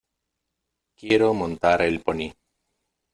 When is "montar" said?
1.41-1.83